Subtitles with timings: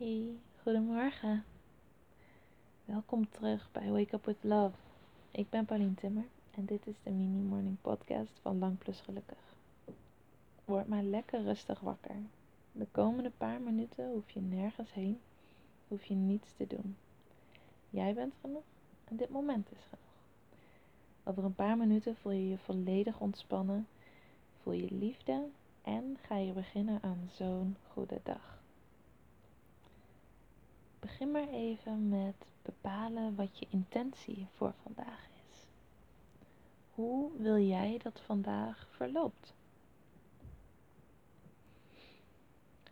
[0.00, 1.44] Hey, goedemorgen.
[2.84, 4.76] Welkom terug bij Wake Up With Love.
[5.30, 9.54] Ik ben Pauline Timmer en dit is de mini morning podcast van Lang Plus Gelukkig.
[10.64, 12.16] Word maar lekker rustig wakker.
[12.72, 15.20] De komende paar minuten hoef je nergens heen,
[15.88, 16.96] hoef je niets te doen.
[17.90, 18.64] Jij bent genoeg
[19.04, 20.22] en dit moment is genoeg.
[21.24, 23.86] Over een paar minuten voel je je volledig ontspannen,
[24.62, 25.48] voel je liefde
[25.82, 28.59] en ga je beginnen aan zo'n goede dag.
[31.00, 35.66] Begin maar even met bepalen wat je intentie voor vandaag is.
[36.94, 39.54] Hoe wil jij dat vandaag verloopt?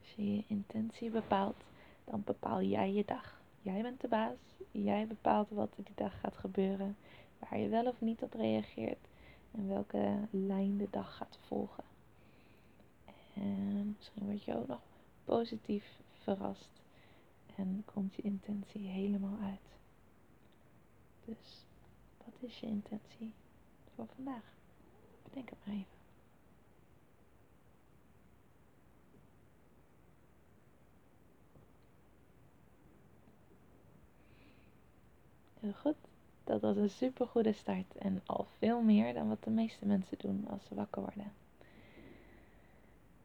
[0.00, 1.64] Als je je intentie bepaalt,
[2.04, 3.40] dan bepaal jij je dag.
[3.62, 4.38] Jij bent de baas,
[4.70, 6.96] jij bepaalt wat er die dag gaat gebeuren,
[7.38, 9.06] waar je wel of niet op reageert
[9.50, 11.84] en welke lijn de dag gaat volgen.
[13.34, 14.80] En misschien word je ook nog
[15.24, 16.78] positief verrast
[17.58, 19.76] en komt je intentie helemaal uit.
[21.24, 21.64] Dus
[22.24, 23.32] wat is je intentie
[23.94, 24.42] voor vandaag?
[25.24, 25.96] Bedenk het maar even.
[35.60, 35.96] Heel goed.
[36.44, 40.18] Dat was een super goede start en al veel meer dan wat de meeste mensen
[40.18, 41.32] doen als ze wakker worden.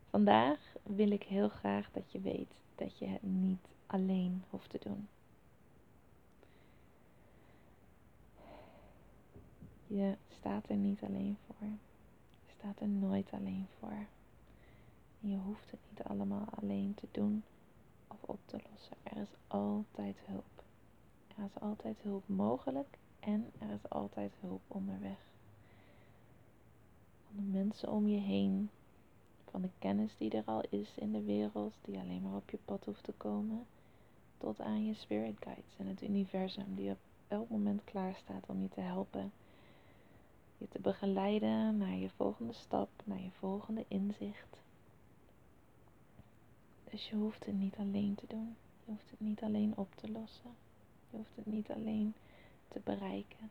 [0.10, 4.80] Vandaag wil ik heel graag dat je weet dat je het niet alleen hoeft te
[4.84, 5.08] doen.
[9.88, 11.68] Je staat er niet alleen voor.
[12.46, 14.06] Je staat er nooit alleen voor.
[15.20, 17.44] Je hoeft het niet allemaal alleen te doen
[18.08, 18.98] of op te lossen.
[19.04, 20.64] Er is altijd hulp.
[21.38, 25.18] Er is altijd hulp mogelijk en er is altijd hulp onderweg.
[27.26, 28.70] Van de mensen om je heen,
[29.54, 32.58] van de kennis die er al is in de wereld, die alleen maar op je
[32.66, 33.66] pad hoeft te komen,
[34.38, 38.62] tot aan je spirit guides en het universum die op elk moment klaar staat om
[38.62, 39.32] je te helpen.
[40.58, 44.58] Je te begeleiden naar je volgende stap, naar je volgende inzicht.
[46.90, 48.56] Dus je hoeft het niet alleen te doen.
[48.86, 50.52] Je hoeft het niet alleen op te lossen.
[51.10, 52.14] Je hoeft het niet alleen
[52.68, 53.50] te bereiken.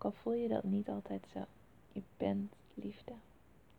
[0.00, 1.44] Ook al voel je dat niet altijd zo.
[1.92, 3.12] Je bent liefde.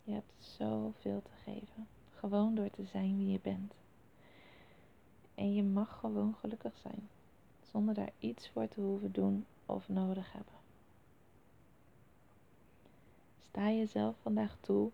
[0.03, 1.87] Je hebt zoveel te geven.
[2.15, 3.73] Gewoon door te zijn wie je bent.
[5.35, 7.09] En je mag gewoon gelukkig zijn.
[7.71, 10.53] Zonder daar iets voor te hoeven doen of nodig hebben.
[13.49, 14.89] Sta jezelf vandaag toe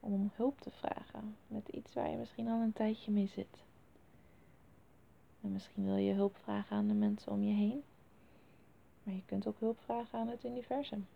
[0.00, 3.64] om hulp te vragen met iets waar je misschien al een tijdje mee zit.
[5.40, 7.82] En misschien wil je hulp vragen aan de mensen om je heen.
[9.04, 11.06] Maar je kunt ook hulp vragen aan het universum.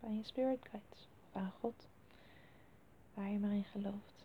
[0.00, 1.86] Aan je spirit guides of aan God
[3.14, 4.24] waar je maar in gelooft.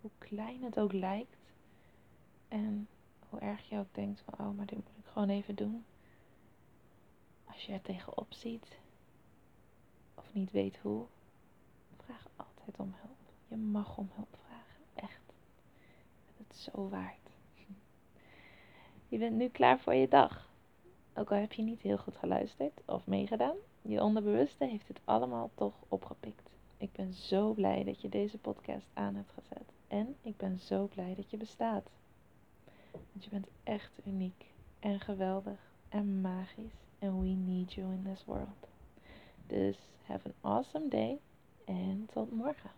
[0.00, 1.36] Hoe klein het ook lijkt
[2.48, 2.88] en
[3.28, 5.84] hoe erg je ook denkt van, oh, maar dit moet ik gewoon even doen.
[7.44, 8.78] Als je er tegenop ziet
[10.14, 11.06] of niet weet hoe,
[11.96, 13.16] vraag altijd om hulp.
[13.48, 15.32] Je mag om hulp vragen, echt.
[16.36, 17.25] Het is zo waard.
[19.16, 20.48] Je bent nu klaar voor je dag.
[21.14, 25.50] Ook al heb je niet heel goed geluisterd of meegedaan, je onderbewuste heeft het allemaal
[25.54, 26.50] toch opgepikt.
[26.76, 29.72] Ik ben zo blij dat je deze podcast aan hebt gezet.
[29.88, 31.90] En ik ben zo blij dat je bestaat.
[32.90, 34.44] Want je bent echt uniek
[34.80, 36.76] en geweldig en magisch.
[36.98, 38.68] And we need you in this world.
[39.46, 41.18] Dus have an awesome day
[41.64, 42.70] en tot morgen.